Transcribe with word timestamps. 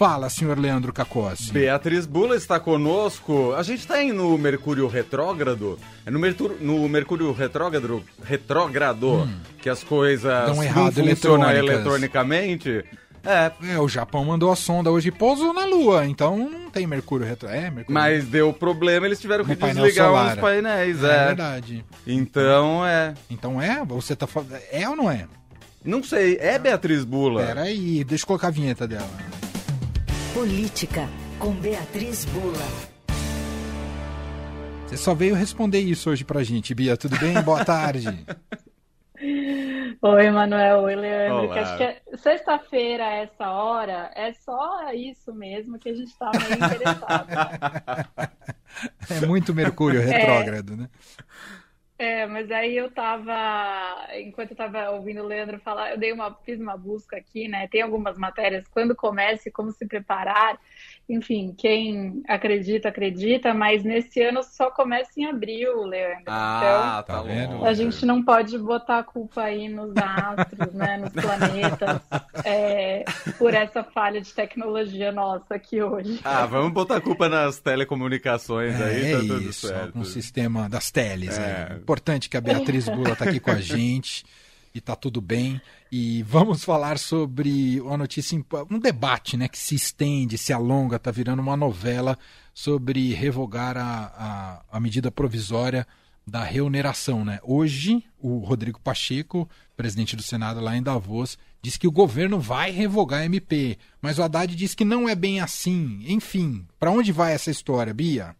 Fala, 0.00 0.30
senhor 0.30 0.58
Leandro 0.58 0.94
Cacossi. 0.94 1.52
Beatriz 1.52 2.06
Bula 2.06 2.34
está 2.34 2.58
conosco. 2.58 3.52
A 3.54 3.62
gente 3.62 3.80
está 3.80 4.02
no 4.02 4.38
Mercúrio 4.38 4.88
Retrógrado. 4.88 5.78
É 6.06 6.10
no, 6.10 6.18
Mercúrio, 6.18 6.56
no 6.58 6.88
Mercúrio 6.88 7.30
Retrógrado, 7.34 8.02
retrógrado 8.24 9.24
hum. 9.24 9.40
que 9.60 9.68
as 9.68 9.84
coisas 9.84 10.46
Dão 10.46 10.64
errado, 10.64 10.96
não 10.96 11.08
funcionam 11.08 11.50
eletronicamente. 11.50 12.82
É. 13.22 13.52
é, 13.74 13.78
o 13.78 13.86
Japão 13.88 14.24
mandou 14.24 14.50
a 14.50 14.56
sonda 14.56 14.90
hoje 14.90 15.08
e 15.08 15.12
pousou 15.12 15.52
na 15.52 15.66
Lua, 15.66 16.06
então 16.06 16.48
não 16.48 16.70
tem 16.70 16.86
Mercúrio 16.86 17.26
retro. 17.26 17.46
É, 17.46 17.64
Mercúrio 17.64 17.92
Mas 17.92 18.24
deu 18.24 18.54
problema, 18.54 19.04
eles 19.04 19.20
tiveram 19.20 19.44
que 19.44 19.54
desligar 19.54 20.06
solar. 20.06 20.34
os 20.34 20.40
painéis, 20.40 21.04
é. 21.04 21.14
É 21.14 21.26
verdade. 21.26 21.84
Então 22.06 22.86
é. 22.86 23.12
Então 23.28 23.60
é? 23.60 23.84
Você 23.84 24.16
tá 24.16 24.26
falando. 24.26 24.56
É 24.72 24.88
ou 24.88 24.96
não 24.96 25.10
é? 25.10 25.26
Não 25.84 26.02
sei, 26.02 26.38
é 26.40 26.58
Beatriz 26.58 27.04
Bula. 27.04 27.44
Peraí, 27.44 28.02
deixa 28.02 28.24
eu 28.24 28.28
colocar 28.28 28.48
a 28.48 28.50
vinheta 28.50 28.88
dela. 28.88 29.39
Política, 30.34 31.08
com 31.40 31.52
Beatriz 31.52 32.24
Bula. 32.26 32.54
Você 34.86 34.96
só 34.96 35.12
veio 35.12 35.34
responder 35.34 35.80
isso 35.80 36.08
hoje 36.08 36.24
pra 36.24 36.44
gente, 36.44 36.72
Bia. 36.72 36.96
Tudo 36.96 37.18
bem? 37.18 37.42
Boa 37.42 37.64
tarde. 37.66 38.24
Oi, 40.00 40.30
Manuel. 40.30 40.82
Oi, 40.82 40.94
Leandro. 40.94 41.52
acho 41.52 41.76
que 41.76 41.82
é 41.82 42.00
sexta-feira, 42.16 43.04
a 43.04 43.14
essa 43.14 43.50
hora, 43.50 44.12
é 44.14 44.32
só 44.34 44.92
isso 44.92 45.34
mesmo 45.34 45.80
que 45.80 45.88
a 45.88 45.94
gente 45.94 46.16
tá 46.16 46.30
meio 46.30 46.64
interessado. 46.64 47.28
é 49.10 49.26
muito 49.26 49.52
Mercúrio 49.52 50.00
retrógrado, 50.00 50.74
é... 50.74 50.76
né? 50.76 50.88
É, 52.00 52.26
mas 52.26 52.50
aí 52.50 52.74
eu 52.78 52.90
tava, 52.90 53.34
enquanto 54.14 54.52
eu 54.52 54.56
tava 54.56 54.88
ouvindo 54.92 55.20
o 55.22 55.26
Leandro 55.26 55.60
falar, 55.60 55.90
eu 55.90 55.98
dei 55.98 56.10
uma, 56.14 56.34
fiz 56.46 56.58
uma 56.58 56.74
busca 56.74 57.18
aqui, 57.18 57.46
né? 57.46 57.68
Tem 57.68 57.82
algumas 57.82 58.16
matérias, 58.16 58.66
quando 58.68 58.96
começa 58.96 59.50
e 59.50 59.52
como 59.52 59.70
se 59.70 59.86
preparar 59.86 60.58
enfim, 61.10 61.54
quem 61.58 62.22
acredita, 62.28 62.88
acredita, 62.88 63.52
mas 63.52 63.82
nesse 63.82 64.22
ano 64.22 64.42
só 64.42 64.70
começa 64.70 65.10
em 65.16 65.26
abril, 65.26 65.82
Leandro. 65.82 66.24
Ah, 66.28 67.02
então, 67.02 67.16
tá 67.16 67.22
vendo? 67.22 67.64
A 67.64 67.74
gente 67.74 68.06
não 68.06 68.22
pode 68.22 68.56
botar 68.56 69.00
a 69.00 69.02
culpa 69.02 69.42
aí 69.42 69.68
nos 69.68 69.92
astros, 69.96 70.72
né, 70.72 70.98
nos 70.98 71.12
planetas, 71.12 72.00
é, 72.44 73.04
por 73.38 73.52
essa 73.52 73.82
falha 73.82 74.20
de 74.20 74.32
tecnologia 74.32 75.10
nossa 75.10 75.56
aqui 75.56 75.82
hoje. 75.82 76.20
Ah, 76.24 76.46
vamos 76.46 76.72
botar 76.72 76.96
a 76.96 77.00
culpa 77.00 77.28
nas 77.28 77.58
telecomunicações 77.58 78.80
é, 78.80 78.84
aí, 78.84 79.02
tá 79.12 79.18
é 79.18 79.20
tudo 79.20 79.42
isso, 79.42 79.66
certo. 79.66 79.98
No 79.98 80.04
sistema 80.04 80.68
das 80.68 80.90
teles. 80.90 81.36
É. 81.36 81.76
Importante 81.76 82.28
que 82.28 82.36
a 82.36 82.40
Beatriz 82.40 82.88
Bula 82.88 83.16
tá 83.16 83.24
aqui 83.24 83.40
com 83.40 83.50
a 83.50 83.58
gente 83.60 84.24
e 84.74 84.80
tá 84.80 84.94
tudo 84.94 85.20
bem. 85.20 85.60
E 85.90 86.22
vamos 86.22 86.64
falar 86.64 86.98
sobre 86.98 87.80
uma 87.80 87.96
notícia, 87.96 88.40
um 88.70 88.78
debate 88.78 89.36
né, 89.36 89.48
que 89.48 89.58
se 89.58 89.74
estende, 89.74 90.38
se 90.38 90.52
alonga, 90.52 90.96
está 90.96 91.10
virando 91.10 91.40
uma 91.40 91.56
novela 91.56 92.18
sobre 92.54 93.12
revogar 93.12 93.76
a, 93.76 94.62
a, 94.70 94.76
a, 94.76 94.80
medida 94.80 95.10
provisória 95.10 95.86
da 96.26 96.44
reoneração. 96.44 97.24
Né? 97.24 97.40
Hoje, 97.42 98.04
o 98.18 98.38
Rodrigo 98.38 98.80
Pacheco, 98.80 99.48
presidente 99.76 100.14
do 100.14 100.22
Senado 100.22 100.60
lá 100.60 100.76
em 100.76 100.82
Davos, 100.82 101.38
diz 101.62 101.76
que 101.76 101.88
o 101.88 101.92
governo 101.92 102.38
vai 102.38 102.70
revogar 102.70 103.20
a 103.20 103.24
MP, 103.24 103.78
mas 104.00 104.18
o 104.18 104.22
Haddad 104.22 104.54
diz 104.54 104.74
que 104.74 104.84
não 104.84 105.08
é 105.08 105.14
bem 105.14 105.40
assim. 105.40 106.04
Enfim, 106.06 106.66
para 106.78 106.90
onde 106.90 107.12
vai 107.12 107.32
essa 107.32 107.50
história, 107.50 107.92
Bia? 107.92 108.36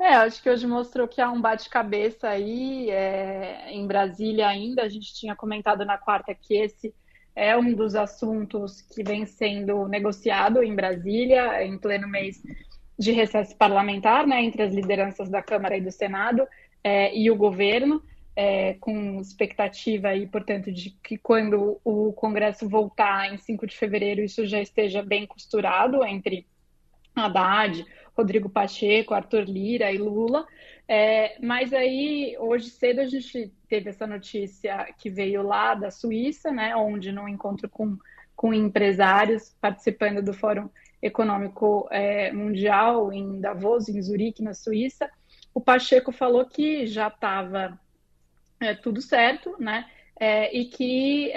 É, 0.00 0.14
acho 0.14 0.42
que 0.42 0.48
hoje 0.48 0.66
mostrou 0.66 1.06
que 1.06 1.20
há 1.20 1.30
um 1.30 1.42
bate-cabeça 1.42 2.26
aí 2.26 2.88
é, 2.88 3.70
em 3.70 3.86
Brasília 3.86 4.48
ainda. 4.48 4.82
A 4.82 4.88
gente 4.88 5.12
tinha 5.12 5.36
comentado 5.36 5.84
na 5.84 5.98
quarta 5.98 6.34
que 6.34 6.54
esse 6.54 6.94
é 7.36 7.54
um 7.54 7.74
dos 7.74 7.94
assuntos 7.94 8.80
que 8.80 9.02
vem 9.02 9.26
sendo 9.26 9.86
negociado 9.86 10.62
em 10.62 10.74
Brasília, 10.74 11.62
em 11.62 11.76
pleno 11.76 12.08
mês 12.08 12.42
de 12.98 13.12
recesso 13.12 13.54
parlamentar, 13.56 14.26
né, 14.26 14.42
entre 14.42 14.62
as 14.62 14.74
lideranças 14.74 15.28
da 15.28 15.42
Câmara 15.42 15.76
e 15.76 15.82
do 15.82 15.90
Senado 15.90 16.46
é, 16.82 17.14
e 17.14 17.30
o 17.30 17.36
governo, 17.36 18.02
é, 18.34 18.74
com 18.80 19.20
expectativa 19.20 20.08
aí, 20.08 20.26
portanto, 20.26 20.72
de 20.72 20.90
que 21.02 21.18
quando 21.18 21.78
o 21.84 22.12
Congresso 22.14 22.66
voltar 22.66 23.32
em 23.32 23.36
5 23.36 23.66
de 23.66 23.76
fevereiro, 23.76 24.22
isso 24.22 24.46
já 24.46 24.60
esteja 24.60 25.02
bem 25.02 25.26
costurado 25.26 26.02
entre 26.04 26.46
Haddad, 27.14 27.84
Rodrigo 28.16 28.48
Pacheco, 28.48 29.14
Arthur 29.14 29.44
Lira 29.44 29.92
e 29.92 29.98
Lula. 29.98 30.46
É, 30.86 31.36
mas 31.40 31.72
aí, 31.72 32.36
hoje 32.38 32.68
cedo, 32.68 33.00
a 33.00 33.06
gente 33.06 33.52
teve 33.68 33.90
essa 33.90 34.06
notícia 34.06 34.92
que 34.98 35.08
veio 35.08 35.42
lá 35.42 35.74
da 35.74 35.90
Suíça, 35.90 36.50
né, 36.50 36.74
onde 36.74 37.12
num 37.12 37.28
encontro 37.28 37.68
com, 37.68 37.96
com 38.34 38.52
empresários 38.52 39.54
participando 39.60 40.20
do 40.20 40.34
Fórum 40.34 40.68
Econômico 41.00 41.88
é, 41.90 42.32
Mundial 42.32 43.12
em 43.12 43.40
Davos, 43.40 43.88
em 43.88 44.02
Zurique, 44.02 44.42
na 44.42 44.52
Suíça, 44.52 45.08
o 45.54 45.60
Pacheco 45.60 46.10
falou 46.10 46.44
que 46.44 46.86
já 46.86 47.08
estava 47.08 47.78
é, 48.60 48.74
tudo 48.74 49.00
certo, 49.00 49.54
né, 49.58 49.88
é, 50.18 50.54
e 50.56 50.64
que 50.66 51.28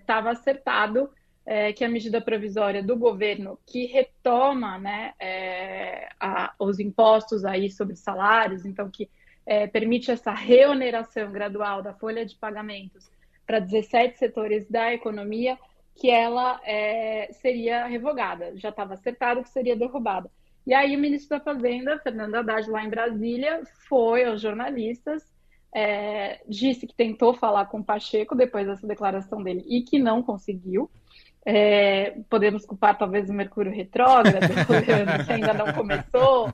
estava 0.00 0.30
é, 0.30 0.32
acertado 0.32 1.10
é, 1.46 1.72
que 1.72 1.84
a 1.84 1.88
medida 1.88 2.20
provisória 2.20 2.82
do 2.82 2.96
governo 2.96 3.58
que 3.64 3.86
retoma 3.86 4.78
né, 4.78 5.14
é, 5.20 6.08
a, 6.18 6.52
os 6.58 6.80
impostos 6.80 7.44
aí 7.44 7.70
sobre 7.70 7.94
salários, 7.94 8.66
então 8.66 8.90
que 8.90 9.08
é, 9.46 9.68
permite 9.68 10.10
essa 10.10 10.32
reoneração 10.32 11.30
gradual 11.30 11.80
da 11.80 11.94
folha 11.94 12.26
de 12.26 12.34
pagamentos 12.34 13.08
para 13.46 13.60
17 13.60 14.18
setores 14.18 14.68
da 14.68 14.92
economia, 14.92 15.56
que 15.94 16.10
ela 16.10 16.60
é, 16.64 17.28
seria 17.32 17.86
revogada. 17.86 18.56
Já 18.56 18.70
estava 18.70 18.94
acertado 18.94 19.42
que 19.42 19.48
seria 19.48 19.76
derrubada. 19.76 20.28
E 20.66 20.74
aí 20.74 20.96
o 20.96 20.98
ministro 20.98 21.38
da 21.38 21.44
Fazenda, 21.44 21.96
Fernando 22.00 22.34
Haddad, 22.34 22.68
lá 22.68 22.84
em 22.84 22.90
Brasília, 22.90 23.62
foi 23.88 24.24
aos 24.24 24.40
jornalistas, 24.40 25.22
é, 25.72 26.40
disse 26.48 26.88
que 26.88 26.94
tentou 26.94 27.34
falar 27.34 27.66
com 27.66 27.82
Pacheco 27.82 28.34
depois 28.34 28.66
dessa 28.66 28.86
declaração 28.86 29.42
dele 29.42 29.64
e 29.68 29.82
que 29.82 29.98
não 29.98 30.22
conseguiu. 30.22 30.90
É, 31.48 32.10
podemos 32.28 32.66
culpar 32.66 32.98
talvez 32.98 33.30
o 33.30 33.32
Mercúrio 33.32 33.70
retrógrado, 33.70 34.40
que 35.24 35.32
ainda 35.32 35.54
não 35.54 35.72
começou, 35.72 36.52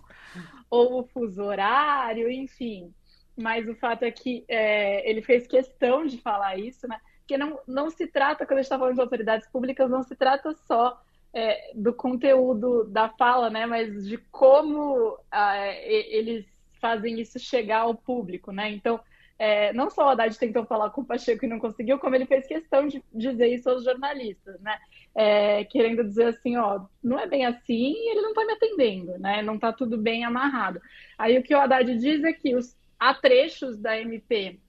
ou 0.69 1.00
o 1.00 1.04
fuso 1.04 1.42
horário, 1.42 2.30
enfim. 2.30 2.92
Mas 3.34 3.66
o 3.66 3.75
fato 3.75 4.02
é 4.02 4.10
que 4.10 4.44
é, 4.47 5.08
ele 5.08 5.22
fez 5.22 5.47
questão 5.47 6.04
de 6.04 6.19
falar 6.19 6.58
isso, 6.58 6.86
né? 6.86 6.98
Porque 7.20 7.38
não, 7.38 7.58
não 7.66 7.88
se 7.88 8.06
trata, 8.06 8.44
quando 8.44 8.58
a 8.58 8.62
gente 8.62 8.66
está 8.66 8.78
falando 8.78 8.97
de 8.97 9.00
autoridades 9.00 9.48
públicas, 9.48 9.88
não 9.88 10.02
se 10.02 10.14
trata 10.14 10.54
só 10.66 11.00
é, 11.32 11.72
do 11.75 11.94
conteúdo 11.94 12.84
da 12.84 13.08
fala, 13.08 13.48
né? 13.48 13.64
Mas 13.64 14.06
de 14.06 14.19
como 14.19 15.19
ah, 15.31 15.56
eles 15.66 16.44
fazem 16.78 17.19
isso 17.19 17.38
chegar 17.38 17.81
ao 17.81 17.94
público, 17.94 18.52
né? 18.52 18.70
Então, 18.70 19.00
é, 19.42 19.72
não 19.72 19.91
só 19.91 20.06
o 20.06 20.08
Haddad 20.10 20.38
tentou 20.38 20.64
falar 20.64 20.91
com 20.91 21.00
o 21.00 21.04
Pacheco 21.04 21.44
e 21.44 21.48
não 21.48 21.58
conseguiu, 21.58 21.98
como 21.98 22.14
ele 22.14 22.26
fez 22.26 22.47
questão 22.47 22.86
de 22.86 23.03
dizer 23.12 23.48
isso 23.48 23.69
aos 23.69 23.82
jornalistas, 23.82 24.60
né? 24.60 24.78
É, 25.16 25.64
querendo 25.64 26.04
dizer 26.04 26.26
assim, 26.26 26.56
ó, 26.56 26.84
não 27.03 27.19
é 27.19 27.26
bem 27.26 27.44
assim 27.44 27.92
e 27.92 28.12
ele 28.12 28.20
não 28.20 28.28
está 28.28 28.44
me 28.44 28.52
atendendo, 28.52 29.19
né? 29.19 29.42
Não 29.42 29.56
está 29.56 29.72
tudo 29.72 29.98
bem 29.98 30.25
amarrado. 30.25 30.81
Aí 31.19 31.36
o 31.36 31.42
que 31.42 31.52
o 31.52 31.58
Haddad 31.58 31.92
diz 31.98 32.22
é 32.22 32.32
que 32.32 32.54
os, 32.54 32.76
há 33.00 33.12
trechos 33.14 33.76
da 33.76 33.98
MP, 33.98 34.60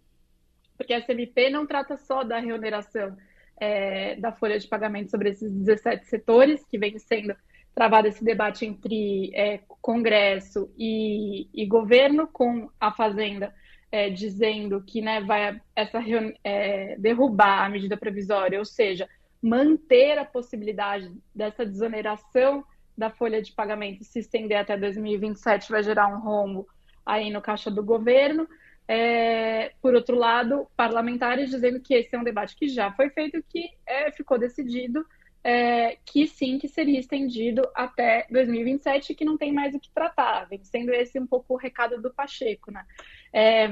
porque 0.76 0.94
essa 0.94 1.12
MP 1.12 1.52
não 1.52 1.68
trata 1.68 1.96
só 1.96 2.24
da 2.24 2.40
remuneração 2.40 3.16
é, 3.58 4.16
da 4.16 4.32
folha 4.32 4.58
de 4.58 4.68
pagamento 4.68 5.12
sobre 5.12 5.30
esses 5.30 5.52
17 5.52 6.08
setores, 6.08 6.66
que 6.66 6.80
vem 6.80 6.98
sendo 6.98 7.36
travado 7.76 8.08
esse 8.08 8.26
debate 8.26 8.66
entre 8.66 9.30
é, 9.36 9.60
Congresso 9.68 10.74
e, 10.76 11.48
e 11.54 11.64
governo, 11.68 12.28
com 12.28 12.72
a 12.80 12.92
Fazenda 12.92 13.54
é, 13.94 14.10
dizendo 14.10 14.82
que 14.82 15.04
né, 15.04 15.22
vai 15.22 15.62
essa 15.76 16.00
é, 16.44 16.96
derrubar 16.98 17.64
a 17.64 17.70
medida 17.70 17.96
provisória, 17.96 18.58
ou 18.58 18.66
seja, 18.66 19.08
manter 19.40 20.18
a 20.18 20.26
possibilidade 20.26 21.12
dessa 21.34 21.64
desoneração 21.64 22.66
da 22.98 23.12
folha 23.12 23.40
de 23.40 23.52
pagamento 23.52 24.04
se 24.04 24.18
estender 24.18 24.58
até 24.58 24.76
2027 24.76 25.70
vai 25.70 25.84
gerar 25.84 26.08
um 26.08 26.22
rombo 26.22 26.68
aí 27.06 27.30
no 27.30 27.40
caixa 27.40 27.70
do 27.70 27.84
governo. 27.84 28.50
É, 28.88 29.74
por 29.80 29.94
outro 29.94 30.16
lado, 30.16 30.66
parlamentares 30.76 31.52
dizendo 31.52 31.80
que 31.80 31.94
esse 31.94 32.16
é 32.16 32.20
um 32.20 32.24
debate 32.24 32.56
que 32.56 32.68
já 32.68 32.92
foi 32.94 33.12
feito, 33.12 33.44
que 33.48 33.70
é, 33.86 34.12
ficou 34.12 34.40
decidido 34.40 35.06
é, 35.44 35.98
que 36.06 36.26
sim, 36.26 36.58
que 36.58 36.68
seria 36.68 37.00
estendido 37.00 37.68
até 37.76 38.26
2027 38.30 39.12
e 39.12 39.16
que 39.16 39.26
não 39.26 39.38
tem 39.38 39.52
mais 39.52 39.76
o 39.76 39.80
que 39.80 39.90
tratar, 39.92 40.48
sendo 40.64 40.94
esse 40.94 41.20
um 41.20 41.28
pouco 41.28 41.54
o 41.54 41.58
recado 41.58 42.02
do 42.02 42.14
Pacheco, 42.14 42.72
né? 42.72 42.86
É, 43.34 43.70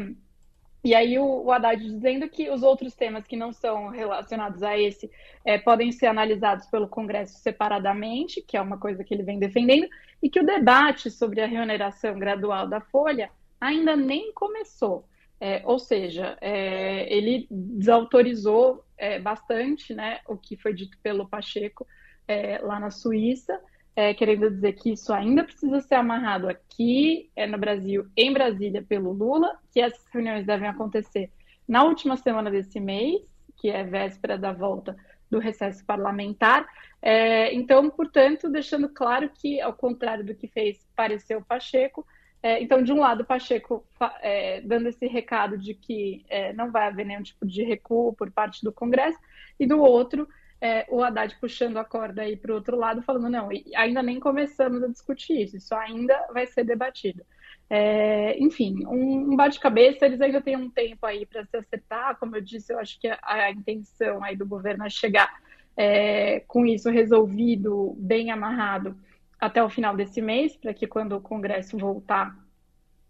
e 0.84 0.96
aí 0.96 1.18
o, 1.20 1.44
o 1.44 1.52
Haddad 1.52 1.80
dizendo 1.80 2.28
que 2.28 2.50
os 2.50 2.64
outros 2.64 2.96
temas 2.96 3.26
que 3.28 3.38
não 3.38 3.54
são 3.54 3.88
relacionados 3.90 4.64
a 4.64 4.78
esse 4.78 5.10
é, 5.46 5.58
podem 5.58 5.92
ser 5.92 6.08
analisados 6.08 6.66
pelo 6.68 6.88
Congresso 6.88 7.40
separadamente, 7.40 8.42
que 8.42 8.58
é 8.58 8.62
uma 8.62 8.78
coisa 8.78 9.04
que 9.04 9.14
ele 9.14 9.24
vem 9.24 9.38
defendendo, 9.38 9.88
e 10.22 10.30
que 10.30 10.40
o 10.40 10.46
debate 10.46 11.10
sobre 11.12 11.40
a 11.40 11.48
reoneração 11.48 12.18
gradual 12.18 12.68
da 12.68 12.82
folha 12.82 13.30
ainda 13.60 13.96
nem 13.96 14.34
começou. 14.34 15.06
É, 15.40 15.62
ou 15.66 15.80
seja, 15.80 16.38
é, 16.40 17.12
ele 17.12 17.48
desautorizou 17.50 18.84
é, 19.02 19.20
bastante 19.20 19.96
né, 19.96 20.20
o 20.28 20.38
que 20.38 20.56
foi 20.56 20.76
dito 20.76 20.96
pelo 21.02 21.28
Pacheco 21.28 21.88
é, 22.28 22.60
lá 22.60 22.80
na 22.80 22.92
Suíça, 22.92 23.60
é, 23.96 24.14
querendo 24.14 24.50
dizer 24.52 24.74
que 24.74 24.92
isso 24.92 25.12
ainda 25.12 25.44
precisa 25.44 25.82
ser 25.82 25.96
amarrado 25.96 26.48
aqui 26.48 27.32
é, 27.36 27.48
no 27.48 27.58
Brasil, 27.58 28.06
em 28.16 28.32
Brasília, 28.32 28.86
pelo 28.88 29.12
Lula, 29.12 29.58
que 29.72 29.82
essas 29.82 30.06
reuniões 30.14 30.46
devem 30.46 30.70
acontecer 30.70 31.32
na 31.68 31.84
última 31.84 32.16
semana 32.16 32.52
desse 32.52 32.80
mês, 32.80 33.20
que 33.58 33.72
é 33.72 33.84
véspera 33.84 34.38
da 34.38 34.54
volta 34.54 34.96
do 35.32 35.40
recesso 35.40 35.84
parlamentar. 35.84 36.68
É, 37.02 37.52
então, 37.56 37.90
portanto, 37.90 38.50
deixando 38.50 38.88
claro 38.88 39.32
que, 39.34 39.60
ao 39.60 39.74
contrário 39.74 40.24
do 40.24 40.36
que 40.36 40.48
fez 40.48 40.88
parecer 40.96 41.36
o 41.36 41.44
Pacheco, 41.44 42.06
é, 42.44 42.62
então, 42.62 42.82
de 42.82 42.92
um 42.92 43.00
lado, 43.00 43.24
Pacheco 43.24 43.86
é, 44.22 44.62
dando 44.62 44.88
esse 44.88 45.06
recado 45.08 45.58
de 45.58 45.74
que 45.76 46.26
é, 46.28 46.52
não 46.54 46.72
vai 46.72 46.88
haver 46.88 47.06
nenhum 47.06 47.22
tipo 47.22 47.46
de 47.46 47.64
recuo 47.64 48.14
por 48.14 48.32
parte 48.32 48.64
do 48.64 48.72
Congresso, 48.72 49.20
e 49.60 49.68
do 49.68 49.80
outro, 49.80 50.28
é, 50.60 50.86
o 50.90 51.04
Haddad 51.04 51.36
puxando 51.40 51.78
a 51.78 51.86
corda 51.86 52.24
aí 52.24 52.36
para 52.36 52.52
o 52.52 52.56
outro 52.56 52.76
lado, 52.76 53.04
falando: 53.04 53.30
não, 53.30 53.50
ainda 53.76 54.02
nem 54.02 54.20
começamos 54.20 54.82
a 54.84 54.88
discutir 54.88 55.44
isso, 55.44 55.58
isso 55.58 55.76
ainda 55.76 56.16
vai 56.34 56.48
ser 56.48 56.64
debatido. 56.64 57.24
É, 57.70 58.38
enfim, 58.38 58.86
um, 58.86 59.32
um 59.32 59.36
bate-cabeça, 59.36 60.06
eles 60.06 60.20
ainda 60.20 60.42
têm 60.42 60.58
um 60.58 60.70
tempo 60.70 61.06
aí 61.06 61.26
para 61.26 61.46
se 61.46 61.56
acertar. 61.56 62.18
Como 62.18 62.36
eu 62.36 62.42
disse, 62.42 62.74
eu 62.74 62.80
acho 62.80 63.00
que 63.00 63.08
a, 63.08 63.20
a 63.22 63.52
intenção 63.52 64.24
aí 64.24 64.36
do 64.36 64.46
governo 64.46 64.86
é 64.86 64.90
chegar 64.90 65.32
é, 65.78 66.42
com 66.42 66.66
isso 66.66 66.90
resolvido, 66.90 67.96
bem 67.98 68.30
amarrado, 68.30 68.98
até 69.42 69.64
o 69.64 69.70
final 69.70 69.96
desse 69.96 70.22
mês, 70.22 70.56
para 70.56 70.72
que 70.72 70.86
quando 70.86 71.14
o 71.14 71.22
Congresso 71.22 71.76
voltar 71.76 72.38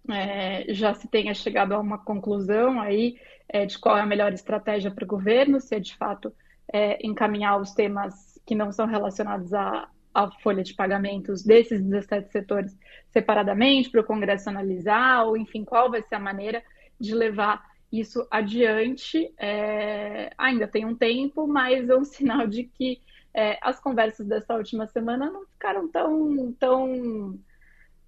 é, 0.09 0.73
já 0.73 0.93
se 0.93 1.07
tenha 1.09 1.33
chegado 1.33 1.73
a 1.73 1.79
uma 1.79 1.97
conclusão 1.97 2.79
aí 2.79 3.19
é, 3.49 3.65
de 3.65 3.77
qual 3.77 3.97
é 3.97 4.01
a 4.01 4.05
melhor 4.05 4.31
estratégia 4.33 4.89
para 4.89 5.03
o 5.03 5.07
governo, 5.07 5.59
se 5.59 5.75
é 5.75 5.79
de 5.79 5.95
fato 5.95 6.33
é, 6.71 7.05
encaminhar 7.05 7.59
os 7.59 7.73
temas 7.73 8.39
que 8.45 8.55
não 8.55 8.71
são 8.71 8.87
relacionados 8.87 9.53
à, 9.53 9.89
à 10.13 10.31
folha 10.39 10.63
de 10.63 10.73
pagamentos 10.73 11.43
desses 11.43 11.83
17 11.83 12.31
setores 12.31 12.77
separadamente 13.09 13.89
para 13.89 14.01
o 14.01 14.05
Congresso 14.05 14.49
analisar, 14.49 15.25
ou 15.25 15.35
enfim, 15.35 15.65
qual 15.65 15.91
vai 15.91 16.01
ser 16.01 16.15
a 16.15 16.19
maneira 16.19 16.63
de 16.97 17.13
levar 17.13 17.61
isso 17.91 18.25
adiante. 18.31 19.33
É, 19.37 20.31
ainda 20.37 20.65
tem 20.65 20.85
um 20.85 20.95
tempo, 20.95 21.45
mas 21.45 21.89
é 21.89 21.95
um 21.95 22.05
sinal 22.05 22.47
de 22.47 22.63
que 22.63 23.01
é, 23.33 23.57
as 23.61 23.79
conversas 23.79 24.27
dessa 24.27 24.53
última 24.55 24.87
semana 24.87 25.29
não 25.31 25.45
ficaram 25.45 25.89
tão, 25.89 26.53
tão, 26.53 27.39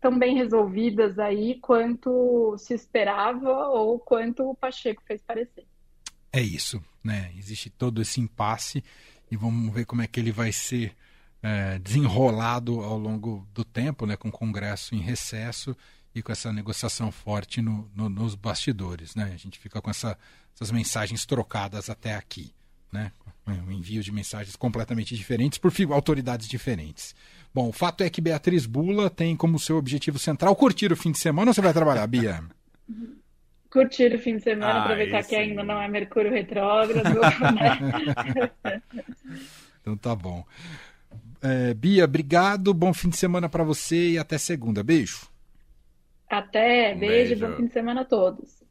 tão 0.01 0.17
bem 0.17 0.35
resolvidas 0.35 1.17
aí 1.17 1.59
quanto 1.59 2.55
se 2.57 2.73
esperava 2.73 3.67
ou 3.69 3.99
quanto 3.99 4.49
o 4.49 4.55
Pacheco 4.55 5.01
fez 5.05 5.21
parecer. 5.21 5.65
É 6.31 6.41
isso, 6.41 6.83
né? 7.03 7.31
Existe 7.37 7.69
todo 7.69 8.01
esse 8.01 8.19
impasse 8.19 8.83
e 9.31 9.37
vamos 9.37 9.73
ver 9.73 9.85
como 9.85 10.01
é 10.01 10.07
que 10.07 10.19
ele 10.19 10.31
vai 10.31 10.51
ser 10.51 10.95
é, 11.41 11.77
desenrolado 11.79 12.81
ao 12.81 12.97
longo 12.97 13.47
do 13.53 13.63
tempo, 13.63 14.05
né? 14.05 14.17
Com 14.17 14.29
o 14.29 14.31
Congresso 14.31 14.95
em 14.95 14.99
recesso 14.99 15.75
e 16.15 16.21
com 16.21 16.31
essa 16.31 16.51
negociação 16.51 17.11
forte 17.11 17.61
no, 17.61 17.89
no, 17.95 18.09
nos 18.09 18.35
bastidores, 18.35 19.15
né? 19.15 19.31
A 19.33 19.37
gente 19.37 19.59
fica 19.59 19.81
com 19.81 19.89
essa, 19.89 20.17
essas 20.55 20.71
mensagens 20.71 21.25
trocadas 21.25 21.89
até 21.89 22.15
aqui, 22.15 22.53
né? 22.91 23.11
Um 23.45 23.71
envio 23.71 24.01
de 24.01 24.11
mensagens 24.11 24.55
completamente 24.55 25.15
diferentes 25.15 25.57
por 25.57 25.71
autoridades 25.91 26.47
diferentes. 26.47 27.13
Bom, 27.53 27.67
o 27.67 27.73
fato 27.73 28.03
é 28.03 28.09
que 28.09 28.21
Beatriz 28.21 28.65
Bula 28.65 29.09
tem 29.09 29.35
como 29.35 29.59
seu 29.59 29.77
objetivo 29.77 30.17
central 30.17 30.55
curtir 30.55 30.91
o 30.91 30.95
fim 30.95 31.11
de 31.11 31.19
semana 31.19 31.51
ou 31.51 31.53
você 31.53 31.61
vai 31.61 31.73
trabalhar, 31.73 32.07
Bia? 32.07 32.41
curtir 33.73 34.13
o 34.13 34.19
fim 34.19 34.37
de 34.37 34.43
semana, 34.43 34.73
ah, 34.73 34.83
aproveitar 34.83 35.21
esse... 35.21 35.29
que 35.29 35.35
ainda 35.35 35.63
não 35.63 35.81
é 35.81 35.87
Mercúrio 35.87 36.31
retrógrado. 36.31 37.09
né? 38.63 38.81
então 39.81 39.97
tá 39.97 40.15
bom. 40.15 40.45
É, 41.41 41.73
Bia, 41.73 42.05
obrigado, 42.05 42.71
bom 42.71 42.93
fim 42.93 43.09
de 43.09 43.17
semana 43.17 43.49
para 43.49 43.63
você 43.63 44.11
e 44.11 44.17
até 44.19 44.37
segunda. 44.37 44.83
Beijo. 44.83 45.27
Até, 46.29 46.93
beijo, 46.93 47.35
beijo, 47.35 47.47
bom 47.47 47.55
fim 47.57 47.65
de 47.65 47.73
semana 47.73 48.01
a 48.01 48.05
todos. 48.05 48.62